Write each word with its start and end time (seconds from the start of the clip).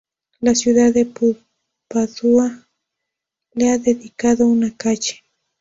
La 0.39 0.55
ciudad 0.55 0.91
de 0.91 1.05
Padua 1.87 2.67
le 3.53 3.69
ha 3.69 3.77
dedicado 3.77 4.47
una 4.47 4.75
calle. 4.75 5.21